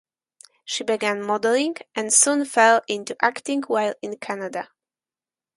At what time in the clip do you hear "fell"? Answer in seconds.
2.45-2.81